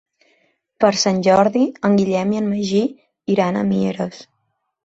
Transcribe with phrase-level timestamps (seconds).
[0.83, 2.83] Per Sant Jordi en Guillem i en Magí
[3.35, 4.27] iran a Mieres.